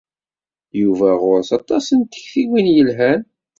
[0.81, 3.21] Yuba ɣur-s aṭas n tektiwin i yelhan.